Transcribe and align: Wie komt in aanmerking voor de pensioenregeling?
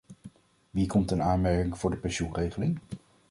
Wie 0.71 0.87
komt 0.87 1.11
in 1.11 1.21
aanmerking 1.21 1.77
voor 1.77 1.89
de 1.89 1.95
pensioenregeling? 1.95 2.79